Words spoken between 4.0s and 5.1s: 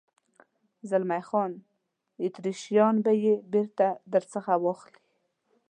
در څخه واخلي.